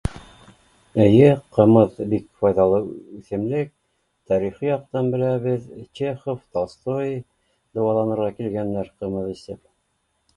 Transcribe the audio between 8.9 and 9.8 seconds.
ҡымыҙ эсеп